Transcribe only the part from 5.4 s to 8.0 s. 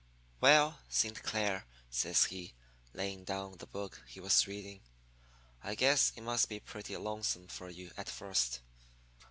'I guess it must be pretty lonesome for you